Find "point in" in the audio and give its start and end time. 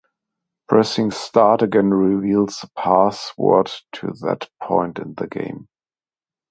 4.59-5.13